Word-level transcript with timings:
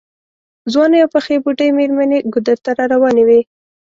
ځوانې 0.71 0.97
او 1.03 1.09
پخې 1.15 1.35
بوډۍ 1.43 1.69
مېرمنې 1.77 2.17
ګودر 2.33 2.57
ته 2.65 2.71
راروانې 2.79 3.23
وې. 3.27 3.39